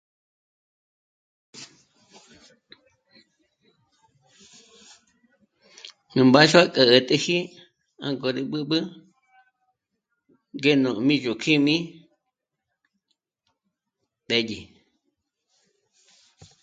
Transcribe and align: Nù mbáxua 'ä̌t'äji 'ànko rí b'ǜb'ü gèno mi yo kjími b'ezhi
Nù 6.13 6.21
mbáxua 6.27 6.61
'ä̌t'äji 6.95 7.37
'ànko 8.01 8.27
rí 8.35 8.43
b'ǜb'ü 8.51 8.79
gèno 10.63 10.89
mi 11.07 11.15
yo 11.25 11.33
kjími 11.41 11.75
b'ezhi 14.27 14.59